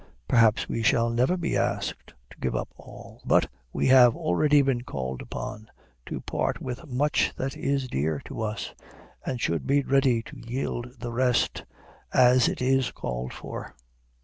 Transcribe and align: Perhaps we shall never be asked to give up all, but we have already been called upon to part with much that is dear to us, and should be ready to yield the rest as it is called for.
Perhaps 0.27 0.67
we 0.67 0.81
shall 0.81 1.11
never 1.11 1.37
be 1.37 1.55
asked 1.55 2.11
to 2.31 2.39
give 2.39 2.55
up 2.55 2.69
all, 2.75 3.21
but 3.23 3.47
we 3.71 3.85
have 3.85 4.15
already 4.15 4.63
been 4.63 4.81
called 4.81 5.21
upon 5.21 5.69
to 6.07 6.19
part 6.21 6.59
with 6.59 6.87
much 6.87 7.31
that 7.35 7.55
is 7.55 7.87
dear 7.87 8.19
to 8.25 8.41
us, 8.41 8.73
and 9.23 9.39
should 9.39 9.67
be 9.67 9.83
ready 9.83 10.23
to 10.23 10.39
yield 10.39 10.89
the 10.99 11.11
rest 11.11 11.65
as 12.11 12.47
it 12.47 12.63
is 12.63 12.89
called 12.89 13.31
for. 13.31 13.75